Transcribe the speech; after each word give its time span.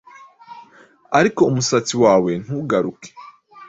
ariko 1.19 1.41
umusatsi 1.51 1.93
wawe 2.03 2.31
ntugaruke 2.43 3.09